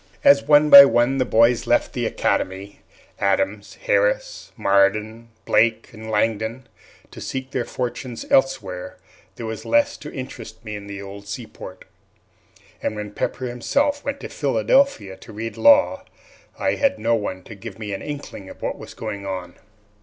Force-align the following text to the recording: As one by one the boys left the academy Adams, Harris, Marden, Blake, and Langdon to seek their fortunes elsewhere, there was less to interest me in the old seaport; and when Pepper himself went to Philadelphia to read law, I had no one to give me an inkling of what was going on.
As 0.23 0.41
one 0.41 0.71
by 0.71 0.83
one 0.83 1.19
the 1.19 1.25
boys 1.25 1.67
left 1.67 1.93
the 1.93 2.07
academy 2.07 2.81
Adams, 3.19 3.75
Harris, 3.85 4.51
Marden, 4.57 5.29
Blake, 5.45 5.89
and 5.93 6.09
Langdon 6.09 6.67
to 7.11 7.21
seek 7.21 7.51
their 7.51 7.65
fortunes 7.65 8.25
elsewhere, 8.31 8.97
there 9.35 9.45
was 9.45 9.63
less 9.63 9.97
to 9.97 10.11
interest 10.11 10.65
me 10.65 10.75
in 10.75 10.87
the 10.87 11.03
old 11.03 11.27
seaport; 11.27 11.85
and 12.81 12.95
when 12.95 13.11
Pepper 13.11 13.45
himself 13.45 14.03
went 14.03 14.19
to 14.21 14.27
Philadelphia 14.29 15.15
to 15.17 15.31
read 15.31 15.55
law, 15.55 16.03
I 16.57 16.71
had 16.73 16.97
no 16.97 17.13
one 17.13 17.43
to 17.43 17.53
give 17.53 17.77
me 17.77 17.93
an 17.93 18.01
inkling 18.01 18.49
of 18.49 18.59
what 18.63 18.79
was 18.79 18.95
going 18.95 19.27
on. 19.27 19.53